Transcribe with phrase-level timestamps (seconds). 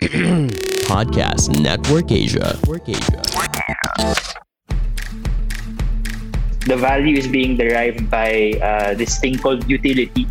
[0.88, 2.56] Podcast Network Asia.
[2.64, 3.20] Network Asia.
[6.64, 10.24] The value is being derived by uh, this thing called utility.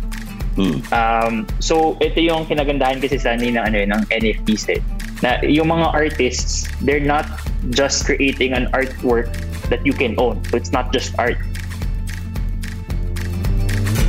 [0.58, 0.82] Hmm.
[0.90, 4.82] Um, so ito yung kinagandahan kasi sa ng ano eh, ng NFTs eh.
[5.22, 7.30] Na yung mga artists, they're not
[7.70, 9.30] just creating an artwork
[9.70, 10.42] that you can own.
[10.50, 11.38] So it's not just art.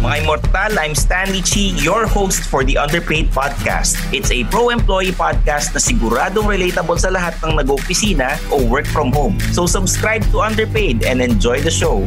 [0.02, 4.02] Mga Immortal, I'm Stanley Chi, your host for the Underpaid Podcast.
[4.10, 9.38] It's a pro-employee podcast na siguradong relatable sa lahat ng nag-opisina o work from home.
[9.54, 12.02] So subscribe to Underpaid and enjoy the show.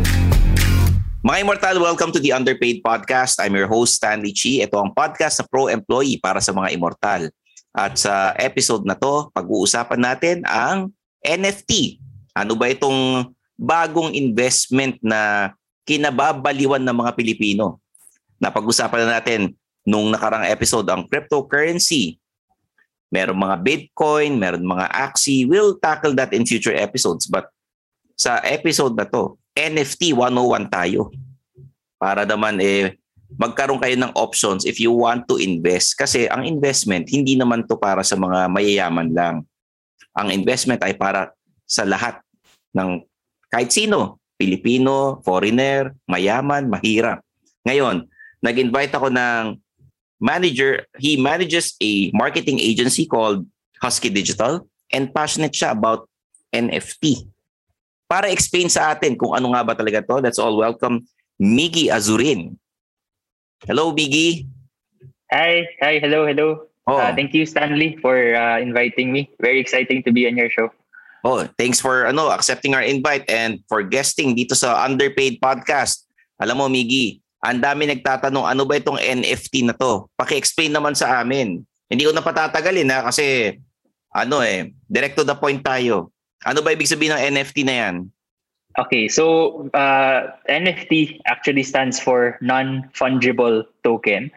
[1.23, 3.39] Mga Immortal, welcome to the Underpaid Podcast.
[3.39, 4.59] I'm your host, Stanley Chi.
[4.59, 7.31] Ito ang podcast sa pro-employee para sa mga Immortal.
[7.71, 10.91] At sa episode na to, pag-uusapan natin ang
[11.23, 12.03] NFT.
[12.35, 15.55] Ano ba itong bagong investment na
[15.87, 17.84] kinababaliwan ng mga Pilipino?
[18.43, 22.19] Napag-usapan na natin nung nakarang episode ang cryptocurrency.
[23.13, 25.47] Meron mga Bitcoin, meron mga Axie.
[25.47, 27.31] We'll tackle that in future episodes.
[27.31, 27.47] But
[28.19, 31.15] sa episode na to, NFT 101 tayo.
[32.01, 32.99] Para naman eh
[33.35, 35.95] magkaroon kayo ng options if you want to invest.
[35.99, 39.37] Kasi ang investment, hindi naman to para sa mga mayayaman lang.
[40.15, 41.35] Ang investment ay para
[41.67, 42.23] sa lahat
[42.75, 43.03] ng
[43.51, 44.19] kahit sino.
[44.35, 47.23] Pilipino, foreigner, mayaman, mahirap.
[47.63, 48.11] Ngayon,
[48.45, 49.57] nag-invite ako ng
[50.21, 50.85] manager.
[51.01, 53.49] He manages a marketing agency called
[53.81, 56.05] Husky Digital and passionate siya about
[56.53, 57.25] NFT.
[58.05, 61.09] Para explain sa atin kung ano nga ba talaga to, let's all welcome
[61.41, 62.61] Miggy Azurin.
[63.65, 64.45] Hello, Miggy.
[65.33, 66.69] Hi, hi, hello, hello.
[66.85, 69.33] Oh, Uh, thank you, Stanley, for uh, inviting me.
[69.41, 70.69] Very exciting to be on your show.
[71.25, 76.05] oh, thanks for ano accepting our invite and for guesting dito sa Underpaid Podcast.
[76.37, 80.09] Alam mo, Miggy, ang dami nagtatanong ano ba itong NFT na to?
[80.17, 81.61] Paki-explain naman sa amin.
[81.93, 83.55] Hindi ko na patatagalin ha kasi
[84.17, 86.09] ano eh, direct to the point tayo.
[86.49, 87.95] Ano ba ibig sabihin ng NFT na yan?
[88.75, 94.35] Okay, so uh, NFT actually stands for non-fungible token.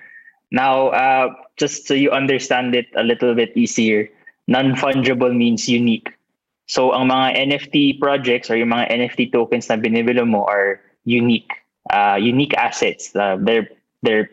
[0.52, 4.08] Now, uh, just so you understand it a little bit easier,
[4.46, 6.14] non-fungible means unique.
[6.68, 11.50] So, ang mga NFT projects or yung mga NFT tokens na binibilo mo are unique,
[11.92, 13.16] uh, unique assets.
[13.16, 13.70] Uh, they're
[14.04, 14.30] they're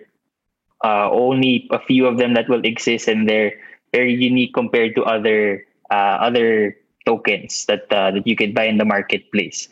[0.84, 3.54] uh, only a few of them that will exist, and they're
[3.92, 6.76] very unique compared to other uh, other
[7.06, 9.68] tokens that uh, that you could buy in the marketplace.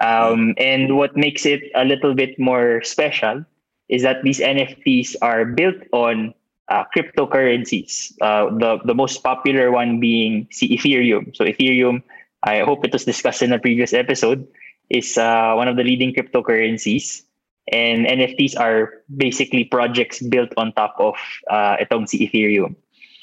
[0.00, 3.44] Um, and what makes it a little bit more special
[3.88, 6.34] is that these NFTs are built on
[6.68, 8.12] uh, cryptocurrencies.
[8.20, 11.34] Uh, the the most popular one being Ethereum.
[11.34, 12.02] So Ethereum,
[12.44, 14.46] I hope it was discussed in a previous episode,
[14.90, 17.24] is uh, one of the leading cryptocurrencies.
[17.68, 21.20] And NFTs are basically projects built on top of
[21.52, 22.72] uh, itong si Ethereum.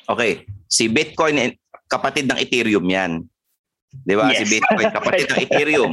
[0.06, 1.58] Okay, si Bitcoin
[1.90, 3.26] kapatid ng Ethereum yan.
[4.06, 4.30] 'Di ba?
[4.38, 4.52] Si Yes.
[4.54, 5.92] Bitcoin kapatid ng Ethereum.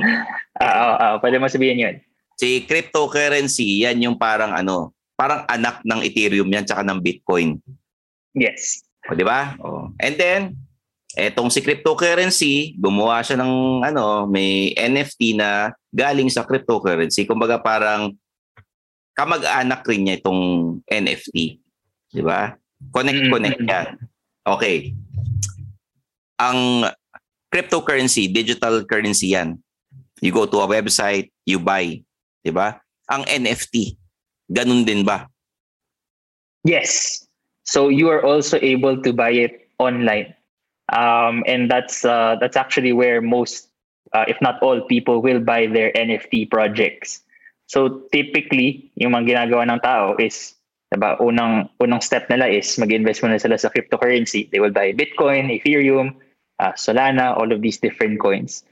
[0.61, 1.97] Ah, ah, ah, pwede mo sabihin yun.
[2.37, 7.56] Si cryptocurrency, yan yung parang ano, parang anak ng Ethereum yan tsaka ng Bitcoin.
[8.37, 8.84] Yes.
[9.09, 9.55] O, di ba?
[9.62, 9.93] O.
[10.00, 10.56] And then,
[11.17, 17.28] etong si cryptocurrency, gumawa siya ng ano, may NFT na galing sa cryptocurrency.
[17.28, 18.17] Kumbaga parang
[19.12, 21.61] kamag-anak rin niya itong NFT.
[22.12, 22.56] Di ba?
[22.93, 23.69] Connect-connect Mm.
[23.69, 23.89] yan.
[24.43, 24.97] Okay.
[26.41, 26.89] Ang
[27.53, 29.61] cryptocurrency, digital currency yan.
[30.25, 32.00] You go to a website, you buy.
[32.41, 32.81] Di ba?
[33.12, 33.99] Ang NFT,
[34.49, 35.29] ganun din ba?
[36.65, 37.23] Yes.
[37.62, 40.34] So you are also able to buy it online.
[40.93, 43.69] Um, and that's uh, that's actually where most,
[44.13, 47.25] uh, if not all, people will buy their NFT projects.
[47.67, 50.53] So typically, yung mga ginagawa ng tao is,
[50.93, 54.53] diba, unang, unang step nila is mag-invest muna sila sa cryptocurrency.
[54.53, 56.13] They will buy Bitcoin, Ethereum,
[56.61, 58.65] uh, Solana, all of these different coins.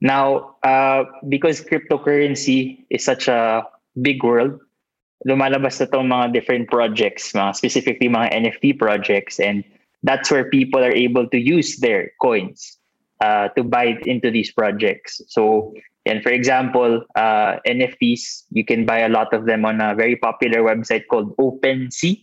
[0.00, 3.66] Now, uh, because cryptocurrency is such a
[3.98, 4.60] big world,
[5.26, 9.64] lumalabas na itong mga different projects, mga specifically mga NFT projects, and
[10.04, 12.76] that's where people are able to use their coins
[13.24, 15.20] uh, to buy into these projects.
[15.28, 15.72] So,
[16.04, 20.14] and for example, uh, NFTs, you can buy a lot of them on a very
[20.14, 22.20] popular website called OpenSea.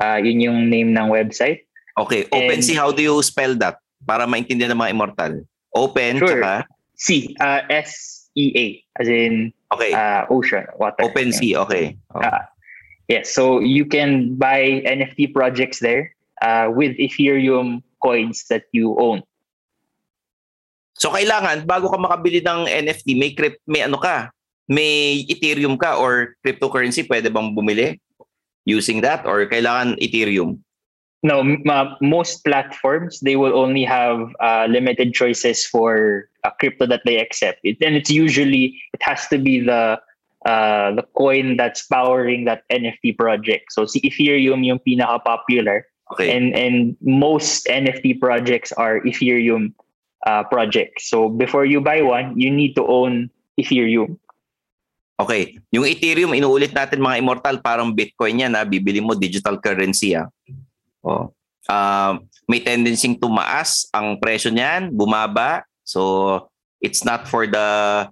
[0.00, 1.68] Uh, yun yung name ng website.
[2.00, 3.76] Okay, OpenSea, how do you spell that?
[4.08, 5.44] Para maintindihan ng mga immortal.
[5.76, 6.40] Open, Sure.
[6.40, 6.64] tsaka,
[6.96, 11.04] Sea, uh, S-E-A, as in okay, uh, ocean, water.
[11.04, 11.96] OpenSea, okay.
[12.16, 12.24] Oh.
[12.24, 12.48] Ah.
[13.08, 19.22] Yes, so you can buy NFT projects there uh, with Ethereum coins that you own.
[21.00, 24.28] So kailangan bago ka makabili ng NFT, may crypt, may ano ka,
[24.68, 27.96] may Ethereum ka or cryptocurrency, pwede bang bumili
[28.68, 30.60] using that or kailangan Ethereum?
[31.22, 37.04] No, uh, most platforms they will only have uh, limited choices for uh, crypto that
[37.04, 37.60] they accept.
[37.64, 40.00] It, and it's usually it has to be the
[40.48, 43.72] uh, the coin that's powering that NFT project.
[43.72, 46.34] So si Ethereum yung pinaka popular Okay.
[46.34, 49.72] and and most NFT projects are Ethereum
[50.26, 51.06] uh, projects.
[51.06, 54.18] So before you buy one, you need to own Ethereum.
[55.20, 55.60] Okay.
[55.70, 58.56] Yung Ethereum, inuulit natin mga immortal, parang Bitcoin yan.
[58.56, 58.64] Ha?
[58.64, 60.16] Bibili mo digital currency.
[60.16, 60.24] Ha?
[61.04, 61.28] Oh.
[61.68, 62.18] Uh,
[62.48, 65.62] may tendency tumaas ang presyo niyan, bumaba.
[65.84, 68.08] So, it's not for the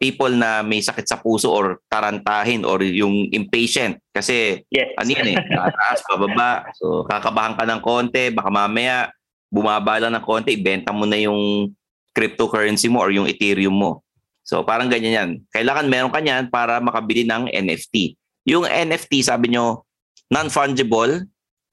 [0.00, 4.00] people na may sakit sa puso or tarantahin or yung impatient.
[4.10, 4.90] Kasi Yes.
[4.96, 6.68] ano yan eh, tataas, bababa.
[6.78, 9.10] So, kakabahan ka ng konti, baka mamaya
[9.50, 11.70] bumaba lang ng konti, ibenta mo na yung
[12.14, 14.00] cryptocurrency mo or yung Ethereum mo.
[14.44, 15.30] So, parang ganyan yan.
[15.50, 18.14] Kailangan meron ka niyan para makabili ng NFT.
[18.44, 19.82] Yung NFT, sabi nyo,
[20.28, 21.24] non-fungible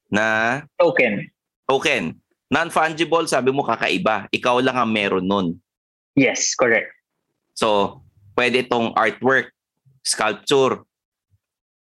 [0.08, 1.24] na Token.
[1.68, 2.16] token.
[2.48, 4.28] Non-fungible, sabi mo kakaiba.
[4.28, 5.46] Ikaw lang ang meron nun.
[6.12, 6.92] Yes, correct.
[7.56, 8.00] So,
[8.36, 9.52] pwede itong artwork,
[10.02, 10.82] sculpture,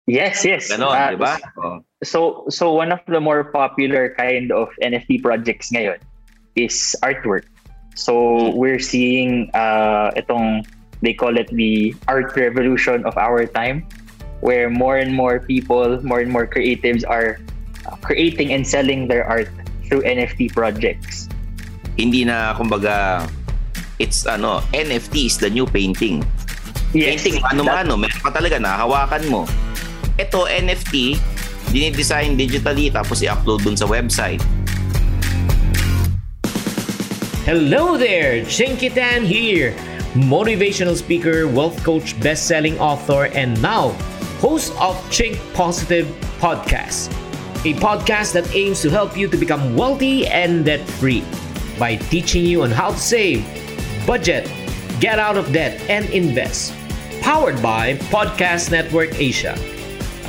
[0.06, 0.70] Yes, yes.
[0.70, 1.34] gano'n, Uh, di ba?
[1.58, 1.82] Oh.
[2.06, 5.98] So so one of the more popular kind of NFT projects ngayon
[6.54, 7.50] is artwork.
[7.98, 10.62] So we're seeing uh itong
[11.02, 13.82] they call it the art revolution of our time
[14.46, 17.42] where more and more people, more and more creatives are
[18.06, 19.50] creating and selling their art
[19.90, 21.26] through NFT projects.
[21.98, 23.26] Hindi na, kumbaga,
[23.98, 26.24] it's ano, NFT is the new painting.
[26.92, 29.42] Painting, ano-mano, meron ka talaga, nahawakan mo.
[30.16, 31.16] Ito, NFT,
[31.72, 34.40] dinidesign digitally tapos i-upload dun sa website.
[37.44, 39.70] Hello there, Chinkitan here,
[40.18, 43.94] motivational speaker, wealth coach, best-selling author, and now
[44.42, 46.04] host of Chink Positive
[46.42, 47.08] Podcast,
[47.64, 51.24] a podcast that aims to help you to become wealthy and debt-free
[51.78, 53.46] by teaching you on how to save,
[54.06, 54.46] budget,
[55.02, 56.70] get out of debt, and invest.
[57.20, 59.58] Powered by Podcast Network Asia.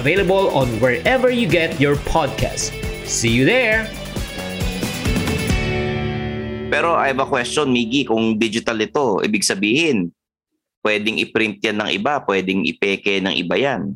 [0.01, 2.73] Available on wherever you get your podcast.
[3.05, 3.85] See you there.
[6.67, 10.11] Pero I have a question, Miggy, kung digital ito, ibig sabihin,
[10.83, 13.95] pwedeng i-print yan ng iba, pwedeng ipeke ng iba yan.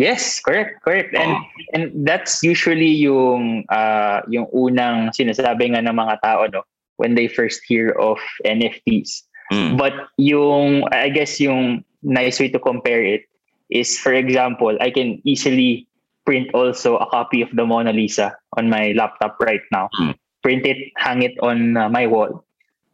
[0.00, 1.12] Yes, correct, correct.
[1.12, 1.36] And
[1.76, 6.64] and that's usually yung uh yung unang sinasabi nga ng mga tao no
[7.00, 9.24] when they first hear of NFTs.
[9.48, 9.80] Mm.
[9.80, 13.24] But yung I guess yung nice way to compare it
[13.72, 15.88] is for example, I can easily
[16.28, 19.88] print also a copy of the Mona Lisa on my laptop right now.
[19.96, 20.14] Mm.
[20.44, 22.44] Print it, hang it on uh, my wall.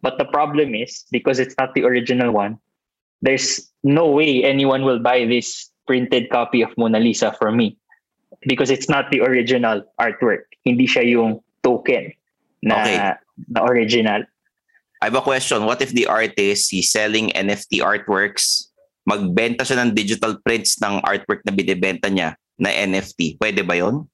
[0.02, 2.58] But the problem is because it's not the original one,
[3.22, 7.76] there's no way anyone will buy this printed copy of Mona Lisa for me
[8.46, 10.54] because it's not the original artwork.
[10.64, 12.12] Hindi siya yung token
[12.62, 13.25] na, Okay.
[13.48, 14.24] Na original.
[15.00, 15.68] I have a question.
[15.68, 18.72] What if the artist, he's selling NFT artworks,
[19.04, 23.36] magbenta siya ng digital prints ng artwork na binibenta niya na NFT?
[23.36, 24.08] Pwede ba yon?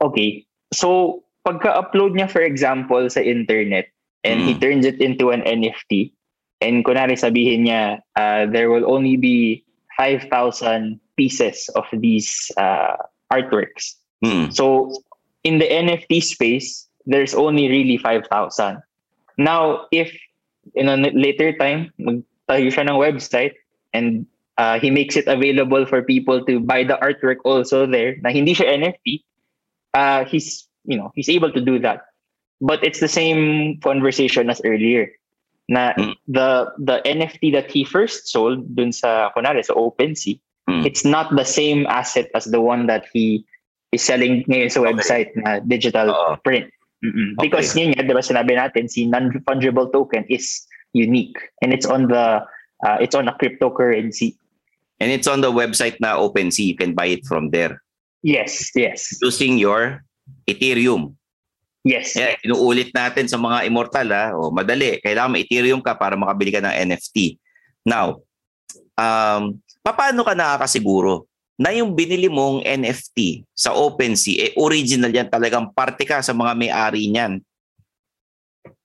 [0.00, 0.46] Okay.
[0.72, 3.90] So, pagka-upload niya, for example, sa internet,
[4.22, 4.60] and he Mm.
[4.62, 6.14] turns it into an NFT,
[6.62, 9.64] and kunwari sabihin niya, uh, there will only be
[9.98, 12.96] 5,000 pieces of these uh,
[13.32, 13.98] artworks.
[14.24, 14.48] Hmm.
[14.52, 14.92] So,
[15.44, 18.82] in the NFT space, there's only really 5,000.
[19.38, 20.12] Now, if
[20.74, 23.54] in a later time, magtayo siya ng website
[23.92, 24.26] and
[24.58, 28.54] uh, he makes it available for people to buy the artwork also there, na hindi
[28.54, 29.24] siya NFT,
[29.94, 32.02] uh, he's, you know, he's able to do that.
[32.60, 35.08] But it's the same conversation as earlier.
[35.70, 36.18] Na Mm.
[36.26, 40.36] the the NFT that he first sold dun sa kunwari sa OpenSea,
[40.68, 40.82] Mm.
[40.84, 43.46] it's not the same asset as the one that he
[43.94, 44.88] is selling ngayon sa Okay.
[44.92, 46.36] website na digital Oo.
[46.42, 46.68] print.
[47.00, 47.36] Mm-mm.
[47.36, 47.48] Okay.
[47.48, 52.08] Because yun nga, di ba sinabi natin, si non-fungible token is unique and it's on
[52.12, 52.44] the
[52.84, 54.36] uh, it's on a cryptocurrency.
[55.00, 56.76] And it's on the website na OpenSea.
[56.76, 57.80] You can buy it from there.
[58.20, 60.04] Yes, yes, Using your
[60.44, 61.16] Ethereum.
[61.88, 62.12] yes.
[62.12, 64.36] Yeah, inuulit natin sa mga immortal ha.
[64.36, 65.00] O, madali.
[65.00, 67.40] Kailangan may Ethereum ka para makabili ka ng NFT.
[67.88, 68.20] Now,
[69.00, 71.24] um, paano ka nakakasiguro
[71.60, 76.56] na yung binili mong NFT sa OpenSea, eh original yan talagang parte ka sa mga
[76.56, 77.44] may-ari niyan.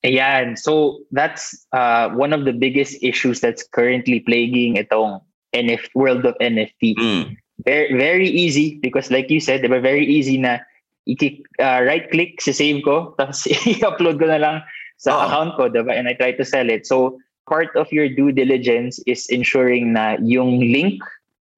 [0.03, 0.59] Ayan.
[0.59, 5.23] So that's uh, one of the biggest issues that's currently plaguing itong
[5.55, 6.99] NFT world of NFT.
[6.99, 7.23] Mm.
[7.63, 10.59] Very, very easy because like you said, diba, very easy na
[11.07, 14.57] i- uh, right click sa save ko tapos i-upload ko na lang
[14.99, 15.21] sa Oo.
[15.23, 16.83] account ko diba and I try to sell it.
[16.83, 17.17] So
[17.47, 20.99] part of your due diligence is ensuring na yung link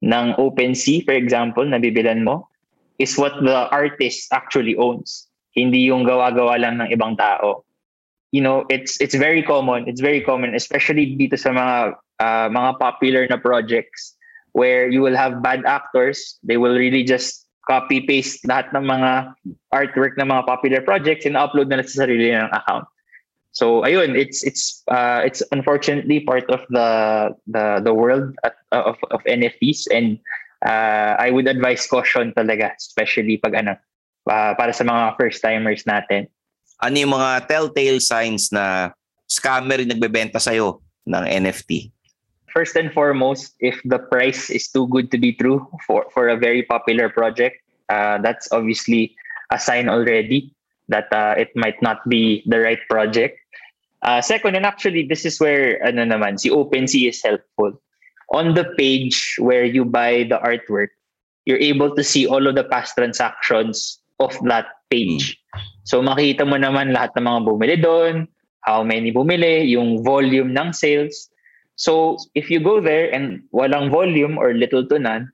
[0.05, 2.45] ng OpenSea for example na bibilan mo
[3.01, 5.27] is what the artist actually owns.
[5.57, 7.65] hindi yung gawa-gawa lang ng ibang tao.
[8.29, 9.89] You know, it's it's very common.
[9.89, 14.13] It's very common, especially dito sa mga uh, mga popular na projects
[14.53, 16.37] where you will have bad actors.
[16.45, 19.11] They will really just copy paste lahat ng mga
[19.73, 22.85] artwork ng mga popular projects and upload na sa sarili ng account.
[23.51, 28.97] So ayun, it's it's uh, it's unfortunately part of the the the world at, of
[29.09, 30.21] of NFTs and
[30.61, 33.73] uh, I would advise caution talaga, especially pag ano
[34.29, 36.29] uh, para sa mga first timers natin
[36.81, 38.93] ano yung mga telltale signs na
[39.25, 41.89] scammer yung nagbebenta sa'yo ng NFT?
[42.53, 46.37] First and foremost, if the price is too good to be true for, for a
[46.37, 49.13] very popular project, uh, that's obviously
[49.51, 50.53] a sign already
[50.87, 53.39] that uh, it might not be the right project.
[54.01, 57.73] Uh, second, and actually this is where ano naman, si OpenSea is helpful.
[58.33, 60.91] On the page where you buy the artwork,
[61.45, 65.39] you're able to see all of the past transactions of that page.
[65.87, 68.27] So makita mo naman lahat ng mga bumili doon,
[68.67, 71.31] how many bumili, yung volume ng sales.
[71.79, 75.31] So if you go there and walang volume or little to none,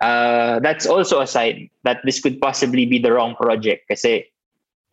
[0.00, 3.90] uh, that's also a sign that this could possibly be the wrong project.
[3.90, 4.30] Kasi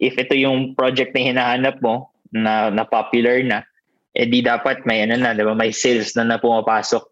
[0.04, 3.64] if ito yung project na hinahanap mo, na, na popular na,
[4.14, 5.56] eh di dapat may ano na, di ba?
[5.56, 7.08] May sales na na pumapasok.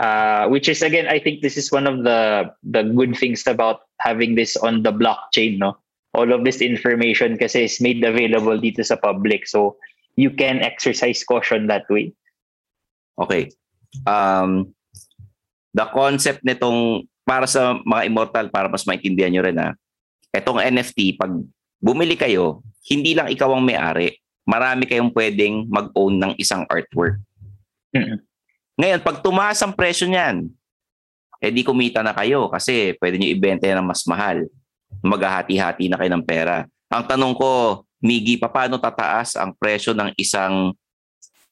[0.00, 3.90] Uh, which is again, I think this is one of the the good things about
[3.98, 5.80] having this on the blockchain, no?
[6.14, 9.46] all of this information kasi is made available dito sa public.
[9.46, 9.78] So
[10.18, 12.14] you can exercise caution that way.
[13.18, 13.54] Okay.
[14.06, 14.74] Um,
[15.74, 19.70] the concept nitong para sa mga immortal, para mas maintindihan nyo rin ha,
[20.34, 21.30] itong NFT, pag
[21.80, 24.20] bumili kayo, hindi lang ikaw ang may-ari.
[24.44, 27.18] Marami kayong pwedeng mag-own ng isang artwork.
[27.96, 28.18] Mm-hmm.
[28.80, 30.48] Ngayon, pag tumaas ang presyo niyan,
[31.40, 34.44] eh di kumita na kayo kasi pwede nyo ibenta yan ng mas mahal
[35.00, 36.68] maghahati-hati na kayo ng pera.
[36.92, 40.72] Ang tanong ko, Miggy, paano tataas ang presyo ng isang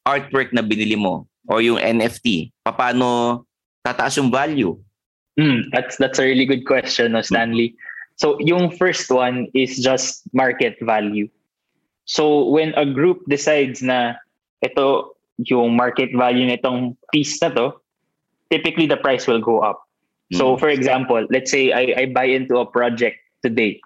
[0.05, 2.53] artwork na binili mo o yung NFT?
[2.65, 3.41] Paano
[3.85, 4.77] tataas yung value?
[5.39, 7.79] Mm, that's that's a really good question, no, Stanley.
[8.19, 11.31] So yung first one is just market value.
[12.05, 14.19] So when a group decides na
[14.59, 17.79] ito yung market value nitong piece na to,
[18.51, 19.87] typically the price will go up.
[20.35, 20.59] So mm.
[20.59, 23.81] for example, let's say I, I buy into a project today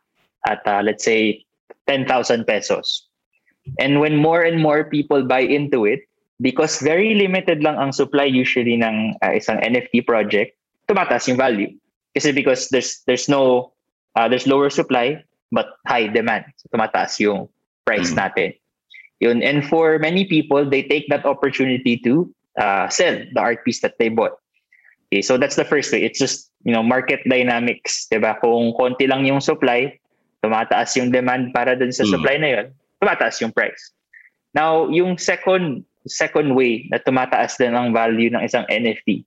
[0.49, 1.45] at uh, let's say
[1.87, 2.09] 10,000
[2.47, 3.05] pesos.
[3.79, 6.09] And when more and more people buy into it,
[6.41, 10.57] because very limited lang ang supply usually ng uh, isang NFT project,
[10.89, 11.71] tumataas yung value.
[12.17, 13.73] Kasi because there's there's no
[14.17, 16.45] uh, there's lower supply but high demand.
[16.57, 17.49] So tumataas yung
[17.85, 18.19] price mm.
[18.19, 18.51] natin.
[19.21, 19.43] Yun.
[19.43, 22.27] And for many people, they take that opportunity to
[22.59, 24.35] uh, sell the art piece that they bought.
[25.13, 26.03] Okay, so that's the first way.
[26.03, 28.39] It's just you know, market dynamics, 'di ba?
[28.41, 29.93] Kung konti lang yung supply,
[30.41, 32.11] tumataas yung demand para dun sa mm.
[32.11, 32.67] supply na 'yon,
[33.03, 33.93] tumataas yung price.
[34.57, 39.23] Now, yung second second way na tumataas din ang value ng isang NFT,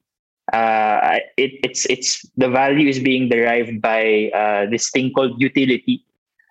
[0.54, 6.06] uh, it, it's it's the value is being derived by uh, this thing called utility.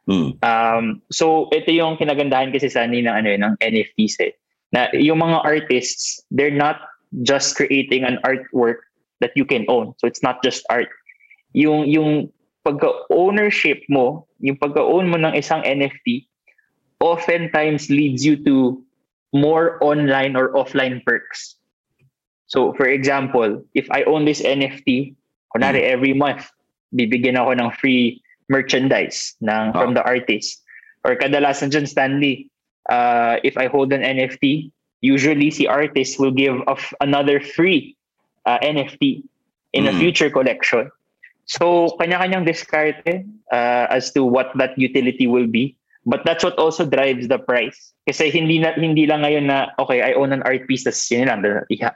[0.09, 0.37] Mm.
[0.45, 4.33] Um, so ito yung kinagandahan kasi sa ng ano ng NFTs eh.
[4.75, 6.83] Na yung mga artists, they're not
[7.23, 8.83] just creating an artwork
[9.21, 9.95] that you can own.
[10.03, 10.91] So it's not just art.
[11.55, 12.29] Yung yung
[12.65, 16.27] pagka-ownership mo, yung pagka-own mo ng isang NFT,
[16.99, 18.81] oftentimes leads you to
[19.37, 21.61] more online or offline perks.
[22.47, 25.15] So for example, if I own this NFT,
[25.55, 25.93] kunwari mm.
[25.93, 26.49] every month,
[26.95, 29.81] bibigyan ako ng free merchandise ng, oh.
[29.81, 30.63] from the artist.
[31.05, 32.49] Or kadalasan dyan, Stanley,
[32.89, 34.71] uh, if I hold an NFT,
[35.01, 37.97] usually si artist will give off another free
[38.47, 39.23] uh, NFT
[39.73, 39.91] in mm.
[39.91, 40.91] a future collection.
[41.45, 45.77] So, kanya-kanyang diskarte uh, as to what that utility will be.
[46.05, 47.93] But that's what also drives the price.
[48.05, 51.33] Kasi hindi na hindi lang ngayon na, okay, I own an art piece, tas yun
[51.33, 51.41] lang,
[51.73, 51.91] iha,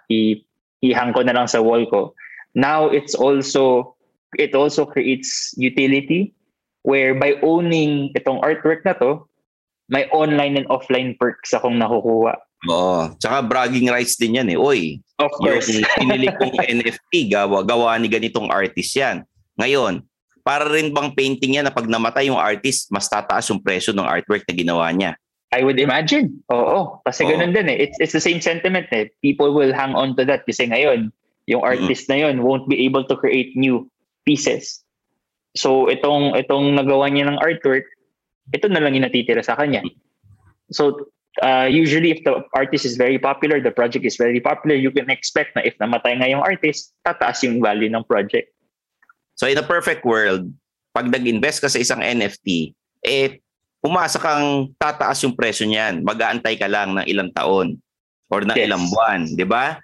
[0.81, 2.17] ihang ko na lang sa wall ko.
[2.57, 3.95] Now, it's also,
[4.41, 6.33] it also creates utility
[6.89, 9.29] where by owning itong artwork na to,
[9.93, 12.37] may online and offline perks akong nakukuha.
[12.69, 13.13] Oo.
[13.21, 14.59] Tsaka bragging rights din yan eh.
[14.59, 15.69] Oy, of course.
[15.69, 19.23] yung pinili kong NFT, gawa, gawa ni ganitong artist yan.
[19.61, 20.03] Ngayon,
[20.49, 24.09] para rin bang painting yan na pag namatay yung artist, mas tataas yung presyo ng
[24.09, 25.13] artwork na ginawa niya?
[25.53, 26.41] I would imagine.
[26.49, 27.05] Oo.
[27.05, 27.37] Kasi Oo.
[27.37, 27.77] ganun din eh.
[27.85, 29.13] It's, it's the same sentiment eh.
[29.21, 31.13] People will hang on to that kasi ngayon,
[31.53, 32.17] yung artist mm-hmm.
[32.17, 33.85] na yun won't be able to create new
[34.25, 34.81] pieces.
[35.53, 37.85] So itong itong nagawa niya ng artwork,
[38.53, 39.85] ito na lang yung natitira sa kanya.
[40.73, 41.13] So
[41.45, 45.13] uh, usually if the artist is very popular, the project is very popular, you can
[45.13, 48.53] expect na if namatay nga yung artist, tataas yung value ng project.
[49.39, 50.51] So in a perfect world,
[50.91, 52.75] pag nag-invest ka sa isang NFT,
[53.07, 53.39] eh
[53.79, 56.03] umasa kang tataas yung presyo niyan.
[56.03, 57.79] Mag-aantay ka lang ng ilang taon
[58.27, 58.67] or ng Yes.
[58.67, 59.79] ilang buwan, di ba?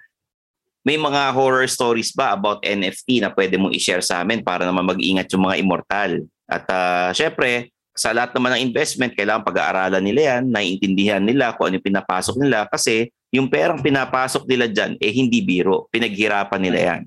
[0.85, 4.85] May mga horror stories ba about NFT na pwede mong i-share sa amin para naman
[4.85, 6.11] mag-ingat yung mga immortal?
[6.45, 11.71] At uh, syempre, sa lahat naman ng investment, kailangan pag-aaralan nila yan, naiintindihan nila kung
[11.71, 15.87] ano yung pinapasok nila kasi yung perang pinapasok nila dyan, eh hindi biro.
[15.89, 17.01] Pinaghirapan nila yan.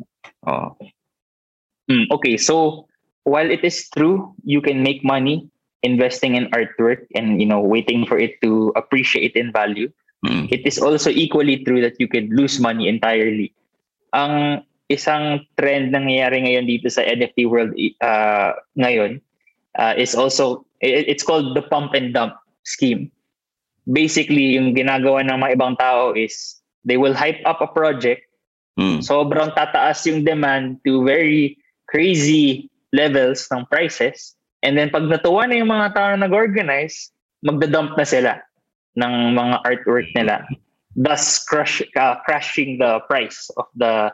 [0.49, 0.75] Oh.
[1.89, 2.87] Mm, okay, so
[3.25, 5.49] while it is true you can make money
[5.83, 10.51] investing in artwork and you know waiting for it to appreciate in value, Mm.
[10.51, 13.55] it is also equally true that you could lose money entirely.
[14.11, 17.71] Ang isang trend na nangyayari ngayon dito sa NFT world
[18.03, 19.23] uh, ngayon
[19.79, 22.35] uh, is also it- it's called the pump and dump
[22.67, 23.15] scheme.
[23.87, 28.29] Basically, yung ginagawa ng mga ibang tao is they will hype up a project
[28.79, 29.03] Mm.
[29.03, 31.58] sobrang tataas yung demand to very
[31.89, 34.37] crazy levels ng prices.
[34.63, 37.11] And then pag natuwa na yung mga tao na nag-organize,
[37.45, 38.33] magdadump na sila
[38.99, 40.43] ng mga artwork nila.
[40.99, 44.11] Thus crush, uh, crashing the price of the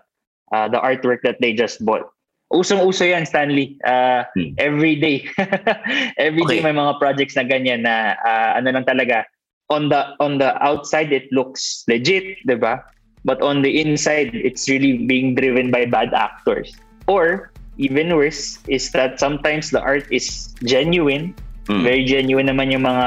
[0.52, 2.04] uh, the artwork that they just bought.
[2.52, 3.80] Usong-uso yan, Stanley.
[3.82, 4.52] Uh, Hmm.
[4.60, 5.24] Every day.
[6.20, 6.66] every day Okay.
[6.66, 9.24] may mga projects na ganyan na uh, ano lang talaga.
[9.72, 12.84] On the on the outside, it looks legit, di ba?
[13.24, 16.76] but on the inside it's really being driven by bad actors
[17.08, 21.34] or even worse is that sometimes the art is genuine.
[21.64, 21.80] Mm.
[21.80, 23.06] very genuine naman yung mga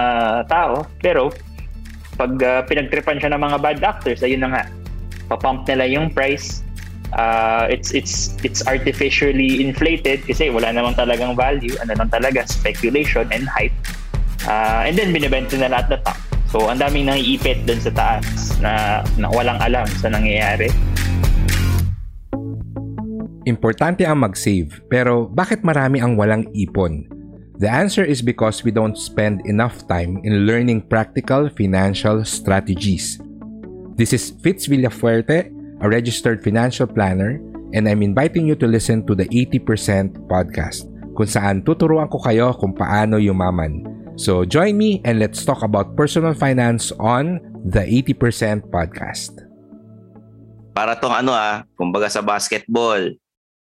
[0.50, 0.90] tao.
[1.06, 1.30] Pero
[2.18, 4.64] pag uh, pinagtripan siya ng mga bad actors ayun na nga.
[5.30, 6.66] Papump nila yung price.
[7.16, 11.78] Uh, it's it's it's artificially inflated kasi wala namang talagang value.
[11.86, 13.76] Ano lang talaga speculation and hype.
[14.50, 18.56] Uh, and then binibenta nila at the top so ang daming naiipit dun sa taas
[18.64, 20.72] na, na walang alam sa nangyayari
[23.48, 27.08] Importante ang mag-save, pero bakit marami ang walang ipon?
[27.64, 33.24] The answer is because we don't spend enough time in learning practical financial strategies.
[33.96, 35.48] This is Fitz Villafuerte,
[35.80, 37.40] a registered financial planner,
[37.72, 42.52] and I'm inviting you to listen to the 80% podcast, kung saan tuturuan ko kayo
[42.52, 43.88] kung paano yumaman.
[44.20, 49.48] So join me and let's talk about personal finance on the 80% podcast.
[50.78, 53.18] para tong ano ah, kumbaga sa basketball,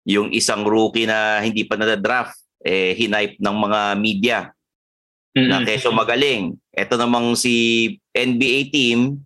[0.05, 4.39] yung isang rookie na hindi pa nadadraft, eh, hinipe ng mga media
[5.37, 6.59] na keso magaling.
[6.75, 9.23] Ito namang si NBA team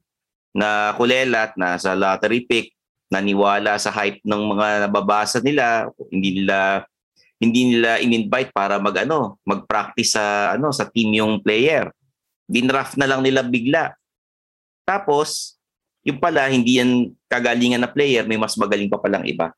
[0.55, 2.71] na kulelat na sa lottery pick,
[3.11, 6.87] naniwala sa hype ng mga nababasa nila, hindi nila
[7.43, 11.91] hindi nila in-invite para mag-ano, mag-practice sa ano sa team yung player.
[12.47, 13.93] Dinraft na lang nila bigla.
[14.87, 15.59] Tapos
[16.05, 19.51] yung pala hindi yan kagalingan na player, may mas magaling pa palang iba.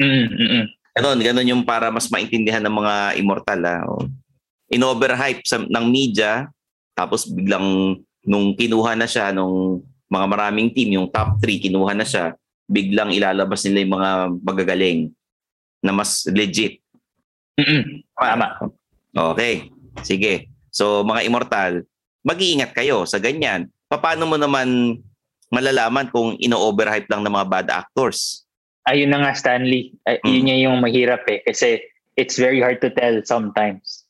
[0.00, 0.64] Mm, mm-mm.
[0.96, 3.60] Ganon, ganon yung para mas maintindihan ng mga immortal.
[3.62, 3.84] Ah.
[3.86, 4.08] O,
[4.70, 6.46] In-overhype sa, ng media,
[6.94, 12.06] tapos biglang nung kinuha na siya, nung mga maraming team, yung top 3, kinuha na
[12.06, 12.34] siya,
[12.70, 14.10] biglang ilalabas nila yung mga
[14.46, 15.00] magagaling
[15.82, 16.78] na mas legit.
[17.58, 18.06] Mm-mm.
[18.14, 18.70] Tama.
[19.10, 19.68] Okay,
[20.06, 20.48] sige.
[20.70, 21.82] So mga immortal,
[22.22, 23.66] mag-iingat kayo sa ganyan.
[23.90, 25.00] Paano mo naman
[25.50, 28.46] malalaman kung ino-overhype lang ng mga bad actors?
[28.88, 29.92] Ayun na nga Stanley.
[30.08, 30.32] Ay, Mm.
[30.32, 31.84] Yun yung mahirap eh kasi
[32.16, 34.04] it's very hard to tell sometimes.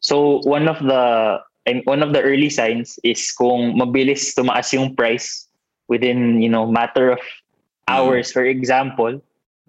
[0.00, 4.96] So one of the and one of the early signs is kung mabilis tumaas yung
[4.96, 5.48] price
[5.88, 7.22] within, you know, matter of
[7.88, 9.20] hours for example.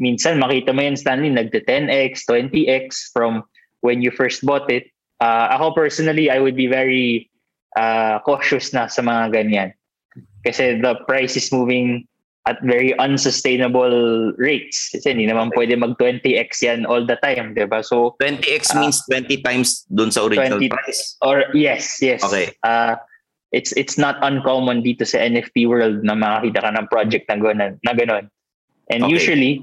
[0.01, 3.43] Minsan makita mo yan Stanley nagte 10x, 20x from
[3.85, 4.89] when you first bought it.
[5.21, 7.29] Uh, ako personally, I would be very
[7.77, 9.69] uh, cautious na sa mga ganyan.
[10.41, 12.09] Kasi the price is moving
[12.43, 13.93] at very unsustainable
[14.35, 14.89] rates.
[14.89, 17.81] Kasi hindi naman pwede mag 20x yan all the time, di ba?
[17.81, 18.81] So, 20x Ah.
[18.81, 21.17] means 20 times dun sa original 20 price.
[21.21, 22.21] or yes, yes.
[22.21, 22.49] Okay.
[22.61, 22.97] Uh,
[23.51, 27.73] it's it's not uncommon dito sa NFT world na makakita ka ng project na gano'n.
[27.81, 28.25] Na ganon.
[28.89, 29.13] And Okay.
[29.13, 29.53] usually,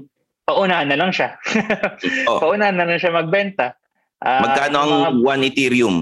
[0.45, 1.35] paunahan na lang siya.
[2.31, 2.39] Oh.
[2.39, 3.75] paunahan na lang siya magbenta.
[4.19, 5.95] Ah, Magkano ang mga- 1 Ethereum?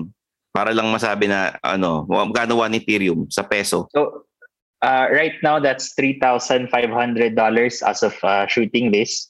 [0.50, 3.86] Para lang masabi na ano, magkano 1 Ethereum sa peso?
[3.94, 4.26] So,
[4.82, 9.30] uh, right now that's three thousand five hundred dollars as of uh, shooting this,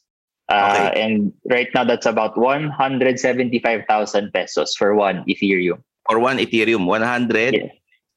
[0.49, 5.83] uh, and right now that's about one hundred seventy-five thousand pesos for one Ethereum.
[6.07, 7.51] For 1 Ethereum, 175,000.
[7.51, 7.67] Yeah.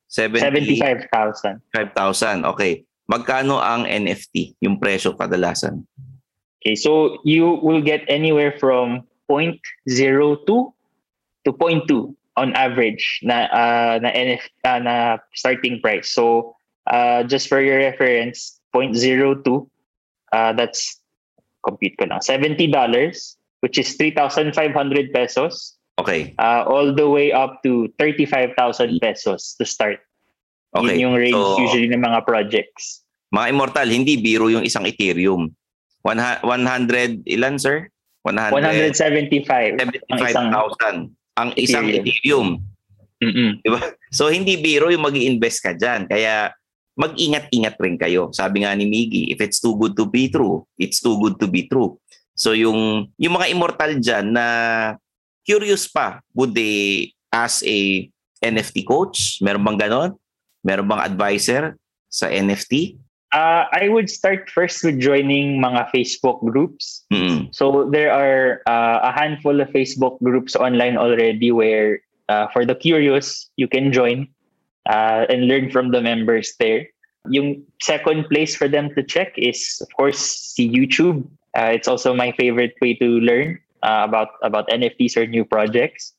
[0.06, 2.44] Seventy-five thousand.
[2.54, 2.86] Okay.
[3.10, 5.82] Magkano ang NFT, yung presyo kadalasan?
[6.62, 10.70] Okay, so you will get anywhere from 0.02 to
[11.50, 14.94] 0.2 on average na uh, na NF uh, na
[15.34, 16.14] starting price.
[16.14, 16.54] So
[16.86, 19.66] uh, just for your reference, 0.02
[20.32, 21.02] uh, that's
[21.60, 22.56] compute ko lang $70
[23.60, 24.54] which is 3,500
[25.12, 26.32] pesos Okay.
[26.40, 28.56] uh, all the way up to 35,000
[29.04, 30.00] pesos to start.
[30.72, 30.96] Okay.
[30.96, 33.04] Yun yung range So, usually ng mga projects.
[33.28, 35.52] mga immortal, hindi biro yung isang Ethereum.
[36.00, 37.92] One hu- 100, ilan sir?
[38.24, 42.64] 100, 175 ang isang 75,000 ang isang Ethereum.
[43.20, 43.60] Mm-mm.
[44.16, 46.08] So hindi biro yung mag invest ka dyan.
[46.08, 46.48] Kaya
[47.00, 48.28] mag-ingat-ingat rin kayo.
[48.36, 51.48] Sabi nga ni Miggy, if it's too good to be true, it's too good to
[51.48, 51.96] be true.
[52.36, 54.46] So yung yung mga immortal dyan na
[55.48, 58.08] curious pa, would they ask a
[58.44, 59.40] NFT coach?
[59.40, 60.10] Meron bang ganon?
[60.60, 61.80] Meron bang advisor
[62.12, 63.00] sa NFT?
[63.30, 67.06] Uh, I would start first with joining mga Facebook groups.
[67.14, 67.54] Mm.
[67.54, 72.74] So there are uh, a handful of Facebook groups online already where uh, for the
[72.74, 74.26] curious, you can join
[74.88, 76.86] uh, and learn from the members there.
[77.28, 81.28] Yung second place for them to check is, of course, see YouTube.
[81.56, 86.14] Uh, it's also my favorite way to learn uh, about about NFTs or new projects.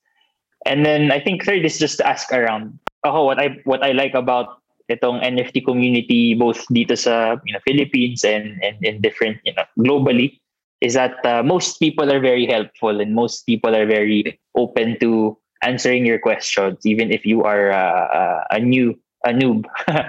[0.66, 2.78] And then I think third is just to ask around.
[3.04, 7.64] Oh, what I what I like about itong NFT community both dito sa you know
[7.66, 10.38] Philippines and and different you know globally
[10.84, 15.38] is that uh, most people are very helpful and most people are very open to
[15.62, 20.04] answering your questions even if you are uh, uh, a new a noob uh,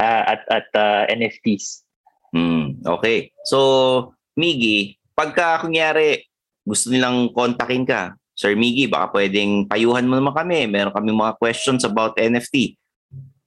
[0.00, 1.84] at at uh, NFTs.
[2.30, 3.32] Hmm, okay.
[3.48, 6.28] So, Miggy, pagka kunyari
[6.62, 10.64] gusto nilang kontakin ka, Sir Miggy, baka pwedeng payuhan mo naman kami.
[10.70, 12.76] Meron kami mga questions about NFT.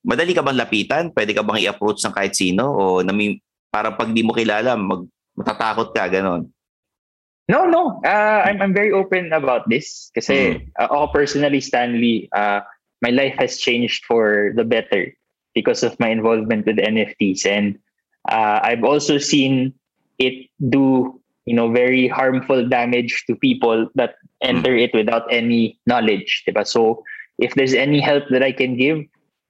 [0.03, 1.03] Madali ka bang lapitan?
[1.15, 2.75] Pwede ka bang i-approach ng kahit sino?
[2.75, 3.39] O nami,
[3.71, 6.51] para pag di mo kilala, mag, matatakot ka, ganon.
[7.49, 7.99] No, no.
[8.05, 12.63] Uh, I'm I'm very open about this kasi uh, ako personally Stanley, uh,
[13.03, 15.11] my life has changed for the better
[15.51, 17.77] because of my involvement with NFTs and
[18.31, 19.73] uh, I've also seen
[20.19, 26.43] it do you know very harmful damage to people that enter it without any knowledge
[26.47, 26.65] diba?
[26.65, 27.03] so
[27.39, 29.03] if there's any help that I can give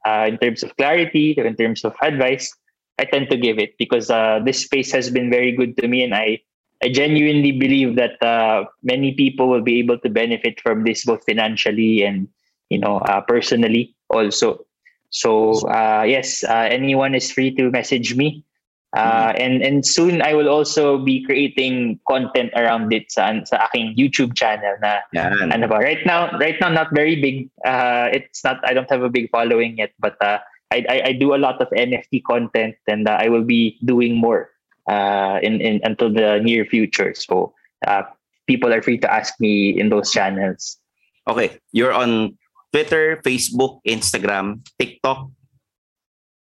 [0.06, 2.52] uh, in terms of clarity in terms of advice
[2.98, 6.04] I tend to give it because uh, this space has been very good to me
[6.04, 6.42] and I
[6.84, 11.24] I genuinely believe that uh, many people will be able to benefit from this both
[11.24, 12.28] financially and
[12.68, 14.68] you know uh, personally also.
[15.10, 18.44] So uh, yes, uh, anyone is free to message me,
[18.92, 23.96] uh, and and soon I will also be creating content around it sa sa aking
[23.96, 24.76] YouTube channel.
[24.84, 25.56] Na Yan.
[25.56, 25.80] ano ba?
[25.80, 27.48] Right now, right now not very big.
[27.64, 28.60] Uh, it's not.
[28.68, 31.64] I don't have a big following yet, but uh, I, I I do a lot
[31.64, 34.53] of NFT content, and uh, I will be doing more
[34.88, 37.14] uh, in in until the near future.
[37.16, 37.54] So
[37.88, 38.04] uh,
[38.48, 40.80] people are free to ask me in those channels.
[41.28, 42.36] Okay, you're on
[42.74, 45.30] Twitter, Facebook, Instagram, TikTok,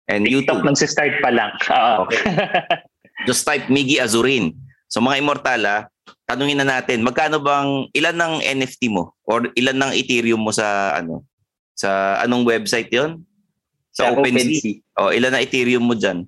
[0.09, 0.67] and TikTok YouTube.
[0.67, 1.51] nagsa-start pa lang.
[1.71, 2.09] Oo.
[3.23, 4.51] Just type Miggy Azurin.
[4.91, 5.87] So mga immortala,
[6.27, 10.97] tanungin na natin, magkano bang ilan ng NFT mo or ilan ng Ethereum mo sa
[10.97, 11.23] ano?
[11.75, 13.23] Sa anong website 'yon?
[13.95, 14.83] Sa, OpenSea.
[14.99, 16.27] O ilan na Ethereum mo diyan?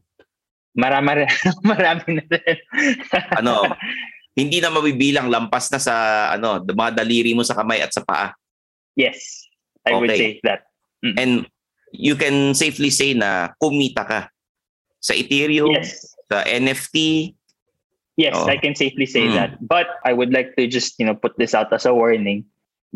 [0.77, 1.25] Marami,
[1.65, 2.57] marami na rin.
[3.33, 3.65] Ano?
[4.37, 5.93] hindi na mabibilang lampas na sa
[6.29, 8.37] ano, mga daliri mo sa kamay at sa paa.
[8.93, 9.45] yes,
[9.85, 10.17] I would Okay.
[10.17, 10.69] say that.
[11.01, 11.45] And
[11.93, 14.19] you can safely say na kumita ka
[15.01, 16.05] sa Ethereum, Yes.
[16.29, 17.31] sa NFT.
[18.17, 18.49] Yes, Oh.
[18.49, 19.37] I can safely say Hmm.
[19.37, 19.51] that.
[19.61, 22.45] But I would like to just, you know, put this out as a warning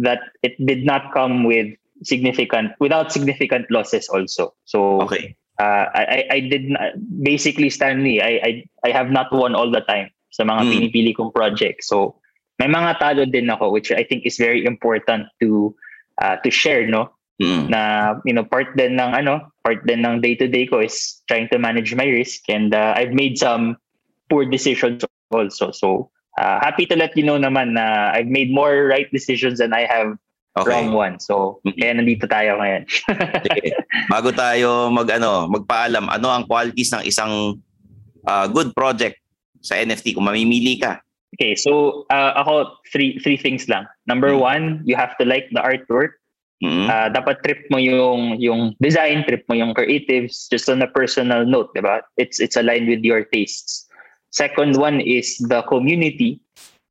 [0.01, 1.69] that it did not come with
[2.01, 4.57] significant without significant losses also.
[4.65, 5.37] So Okay.
[5.61, 9.85] Uh, I, I did not, basically Stanley, I, I I have not won all the
[9.85, 10.71] time sa mga Hmm.
[10.73, 11.85] pinipili kong project.
[11.85, 12.17] So
[12.57, 15.77] may mga talo din ako which I think is very important to
[16.17, 17.13] uh, to share, no?
[17.41, 17.73] Mm.
[17.73, 17.81] na
[18.21, 21.49] you know part din ng ano part din ng day to day ko is trying
[21.49, 23.81] to manage my risk and uh, I've made some
[24.29, 25.01] poor decisions
[25.33, 29.57] also so uh, happy to let you know naman na I've made more right decisions
[29.57, 30.21] than I have
[30.51, 30.67] Okay.
[30.67, 32.83] wrong ones so kaya nandito tayo ngayon
[33.47, 33.71] Sige.
[34.13, 37.55] Bago tayo mag ano, magpaalam, ano ang qualities ng isang
[38.27, 39.15] uh, good project
[39.63, 40.99] sa NFT kung mamimili ka?
[41.31, 44.43] okay so uh, ako three three things lang number Mhm.
[44.43, 46.19] one you have to like the artwork
[46.61, 46.85] Mm.
[46.85, 51.41] Ah, dapat trip mo yung yung design, trip mo yung creatives just on a personal
[51.41, 52.05] note, 'di ba?
[52.21, 53.89] It's it's aligned with your tastes.
[54.29, 56.37] Second one is the community.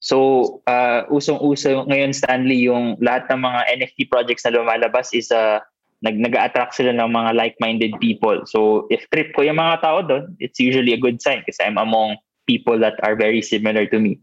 [0.01, 5.61] So, uh, usong-uso ngayon Stanley yung lahat ng mga NFT projects na lumalabas is uh,
[6.01, 8.41] nag nag-attract sila ng mga like-minded people.
[8.49, 11.77] So, if trip ko yung mga tao doon, it's usually a good sign kasi I'm
[11.77, 12.17] among
[12.49, 14.17] people that are very similar to me.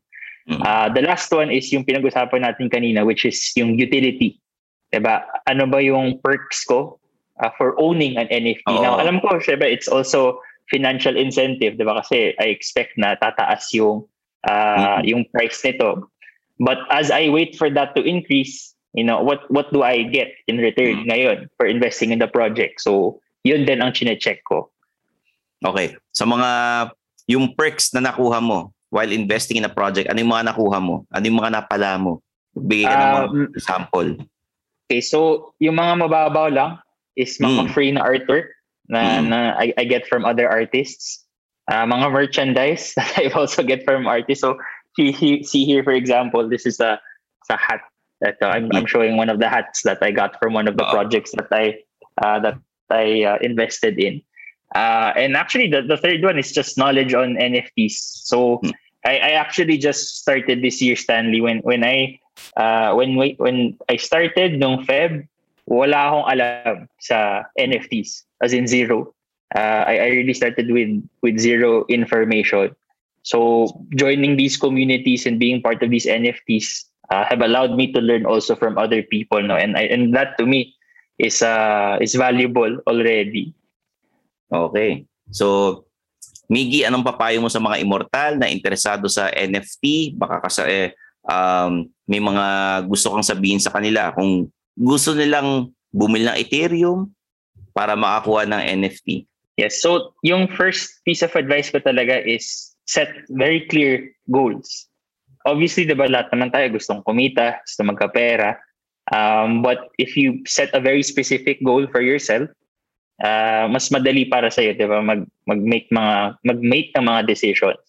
[0.48, 4.40] Uh, the last one is yung pinag-usapan natin kanina which is yung utility.
[4.96, 5.28] Diba?
[5.44, 6.96] Ano ba yung perks ko
[7.44, 8.64] uh, for owning an NFT?
[8.72, 8.80] Oo.
[8.80, 10.40] Now, alam ko, syempre, it's also
[10.72, 12.00] financial incentive, diba?
[12.00, 14.08] Kasi I expect na tataas yung
[14.46, 15.08] uh, Mhm.
[15.08, 16.06] yung price nito.
[16.58, 20.34] But as I wait for that to increase, you know, what what do I get
[20.50, 21.10] in return Mm.
[21.10, 22.82] ngayon for investing in the project?
[22.82, 24.70] So, yun din ang chine-check ko.
[25.62, 25.98] Okay.
[26.14, 26.50] Sa mga
[27.30, 31.06] yung perks na nakuha mo while investing in a project, ano yung mga nakuha mo?
[31.14, 32.22] Ano yung mga napala mo?
[32.58, 34.10] Bigay ka ng mga Um, example.
[34.88, 36.80] Okay, so yung mga mababaw lang
[37.14, 37.70] is mga Mm.
[37.70, 38.50] free na artwork
[38.88, 39.26] na, Mm.
[39.30, 41.27] na I, I get from other artists.
[41.68, 44.42] Uh, mga merchandise that I also get from artists.
[44.42, 44.58] So
[44.96, 47.00] see, see, see here, for example, this is a,
[47.50, 47.82] a hat
[48.22, 50.78] that uh, I'm, I'm showing one of the hats that I got from one of
[50.78, 51.80] the projects that I
[52.24, 52.58] uh, that
[52.90, 54.22] I uh, invested in.
[54.76, 57.94] Uh, and actually, the, the third one is just knowledge on NFTs.
[58.28, 58.74] So Mm.
[59.06, 61.42] I, I actually just started this year, Stanley.
[61.42, 62.20] When when I
[62.56, 65.28] uh, when we, when I started nung Feb,
[65.66, 69.14] wala akong alam sa NFTs, as in zero.
[69.56, 72.76] Uh, I, I really started with with zero information.
[73.24, 78.00] So joining these communities and being part of these NFTs uh, have allowed me to
[78.00, 80.76] learn also from other people, no, and I, and that to me
[81.20, 83.56] is uh is valuable already.
[84.48, 85.04] Okay.
[85.32, 85.88] So,
[86.48, 90.16] Miggy, anong papayo mo sa mga immortal na interesado sa NFT?
[90.16, 90.88] Baka kasi eh,
[91.28, 92.46] um, may mga
[92.88, 97.12] gusto kang sabihin sa kanila kung gusto nilang bumili ng Ethereum
[97.76, 99.28] para makakuha ng NFT.
[99.58, 99.82] Yes.
[99.82, 104.86] So yung first piece of advice ko talaga is set very clear goals.
[105.50, 108.62] Obviously, di ba lahat naman tayo gustong kumita, gusto magkapera.
[109.10, 112.52] Um, but if you set a very specific goal for yourself,
[113.24, 115.00] uh, mas madali para sa'yo, di ba?
[115.00, 117.80] Mag, mag-make mga, mag-make ng mga decisions.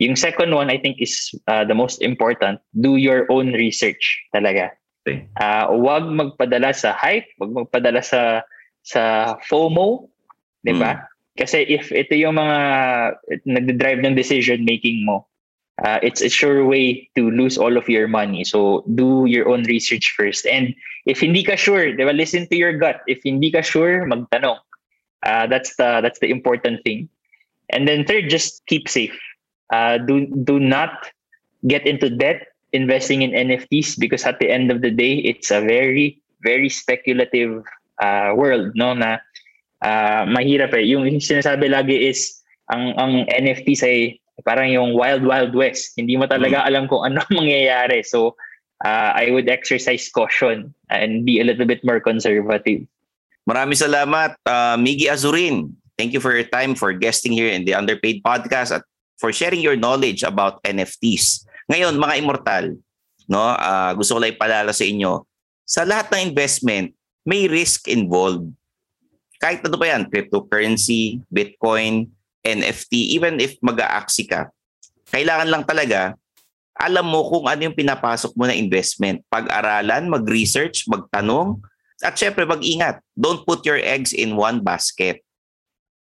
[0.00, 2.60] Yung second one, I think, is uh, the most important.
[2.76, 4.00] Do your own research
[4.36, 4.76] talaga.
[5.04, 5.28] Okay.
[5.40, 8.44] Uh, huwag magpadala sa hype, huwag magpadala sa
[8.84, 10.09] sa FOMO,
[10.64, 11.04] di ba?
[11.38, 12.58] Kasi if ito yung mga
[13.46, 15.24] nagde-drive ng decision making mo,
[15.84, 18.44] uh, it's a sure way to lose all of your money.
[18.44, 20.46] So do your own research first.
[20.46, 20.74] And
[21.06, 23.00] if hindi ka sure, di ba, listen to your gut.
[23.06, 24.58] If hindi ka sure, magtanong.
[25.22, 27.08] Uh, that's the that's the important thing.
[27.70, 29.16] And then third, just keep safe.
[29.72, 31.12] Uh, do do not
[31.68, 35.60] get into debt investing in NFTs because at the end of the day, it's a
[35.60, 37.62] very very speculative
[38.00, 38.96] uh, world, no?
[38.96, 39.20] Na
[39.84, 40.84] uh, mahirap eh.
[40.92, 42.40] Yung sinasabi lagi is
[42.70, 43.98] ang ang NFTs ay
[44.46, 45.96] parang yung wild wild west.
[45.96, 48.00] Hindi mo talaga alam kung ano ang mangyayari.
[48.04, 48.36] So
[48.84, 52.86] uh, I would exercise caution and be a little bit more conservative.
[53.48, 55.74] Maraming salamat, uh, Miggy Azurin.
[55.98, 58.84] Thank you for your time for guesting here in the Underpaid Podcast at
[59.20, 61.44] for sharing your knowledge about NFTs.
[61.68, 62.64] Ngayon, mga immortal,
[63.28, 65.28] no, ah, gusto ko lang ipalala sa inyo,
[65.68, 66.96] sa lahat ng investment,
[67.28, 68.48] may risk involved.
[69.40, 72.12] Kahit ano pa yan, cryptocurrency, Bitcoin,
[72.44, 74.52] NFT, even if mag-aaksi ka,
[75.08, 76.14] kailangan lang talaga
[76.80, 79.20] alam mo kung ano yung pinapasok mo na investment.
[79.28, 81.60] Pag-aralan, mag-research, magtanong,
[82.00, 83.04] at syempre mag-ingat.
[83.12, 85.20] Don't put your eggs in one basket.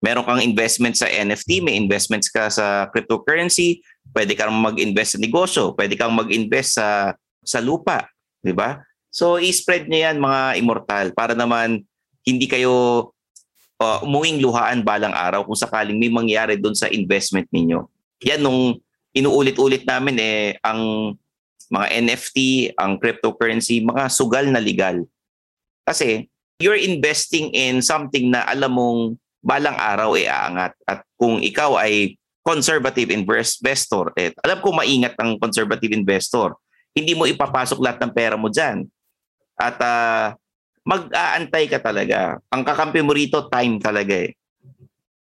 [0.02, 5.72] Meron kang investment sa NFT, may investments ka sa cryptocurrency, pwede kang mag-invest sa negosyo,
[5.78, 7.14] pwede kang mag-invest sa
[7.46, 8.10] sa lupa,
[8.42, 8.82] 'di ba?
[9.08, 11.86] So i-spread niyo 'yan mga immortal para naman
[12.26, 13.08] hindi kayo
[13.80, 17.84] uh, umuwing luhaan balang araw kung sakaling may mangyari doon sa investment ninyo.
[18.24, 18.80] Yan nung
[19.16, 21.12] inuulit-ulit namin eh ang
[21.72, 22.36] mga NFT,
[22.78, 25.02] ang cryptocurrency, mga sugal na legal.
[25.82, 26.30] Kasi
[26.62, 29.00] you're investing in something na alam mong
[29.42, 30.74] balang araw e aangat.
[30.86, 32.14] At kung ikaw ay
[32.46, 36.54] conservative investor, eh, alam ko maingat ang conservative investor.
[36.94, 38.86] Hindi mo ipapasok lahat ng pera mo dyan.
[39.58, 40.38] At ah,
[40.86, 42.38] mag-aantay ka talaga.
[42.54, 44.32] Ang kakampi mo rito, time talaga eh.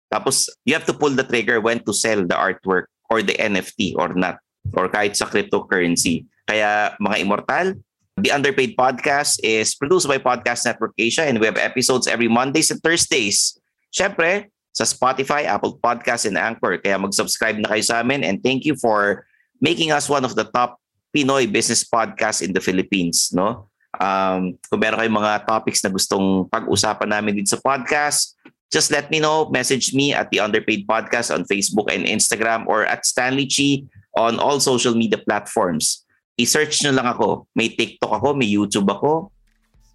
[0.10, 3.98] Tapos, you have to pull the trigger when to sell the artwork or the NFT
[3.98, 4.38] or not.
[4.78, 6.30] Or kahit sa cryptocurrency.
[6.46, 7.78] Kaya mga immortal,
[8.20, 12.70] The Underpaid Podcast is produced by Podcast Network Asia and we have episodes every Mondays
[12.70, 13.56] and Thursdays.
[13.96, 16.78] Siyempre, sa Spotify, Apple Podcasts, and Anchor.
[16.84, 19.24] Kaya mag-subscribe na kayo sa amin and thank you for
[19.64, 20.78] making us one of the top
[21.16, 23.32] Pinoy business podcasts in the Philippines.
[23.32, 23.69] No?
[24.00, 28.40] Um, kung meron kayong mga topics na gustong pag-usapan namin dito sa podcast,
[28.72, 29.52] just let me know.
[29.52, 33.84] Message me at The Underpaid Podcast on Facebook and Instagram or at Stanley Chi
[34.16, 36.08] on all social media platforms.
[36.40, 37.52] I-search nyo lang ako.
[37.52, 39.36] May TikTok ako, may YouTube ako.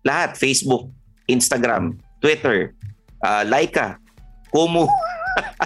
[0.04, 0.36] Lahat.
[0.36, 0.92] Facebook,
[1.24, 2.76] Instagram, Twitter,
[3.24, 3.96] uh, Laika,
[4.52, 4.84] Kumu.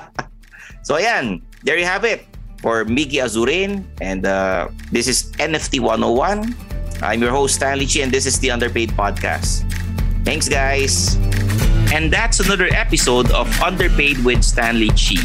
[0.86, 2.22] so ayan, there you have it.
[2.58, 6.77] For Miggy Azurin and uh, this is NFT 101.
[7.02, 9.62] I'm your host Stanley Chi and this is the Underpaid Podcast.
[10.24, 11.16] Thanks guys.
[11.92, 15.22] And that's another episode of Underpaid with Stanley Chi.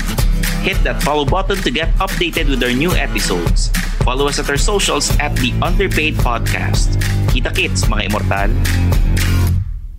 [0.62, 3.70] Hit that follow button to get updated with our new episodes.
[4.06, 7.02] Follow us at our socials at the Underpaid Podcast.
[7.34, 9.43] Kita-kits mga immortal!